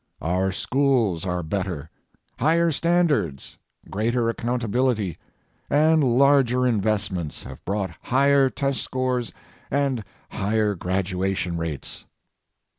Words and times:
Our 0.23 0.51
schools 0.51 1.27
are 1.27 1.43
better: 1.43 1.91
higher 2.39 2.71
standards, 2.71 3.59
greater 3.91 4.29
accountability 4.31 5.19
and 5.69 6.03
larger 6.03 6.65
investments 6.65 7.43
have 7.43 7.63
brought 7.65 7.91
higher 8.01 8.49
test 8.49 8.81
scores 8.81 9.31
and 9.69 10.03
higher 10.31 10.73
graduation 10.73 11.55
rates. 11.55 12.05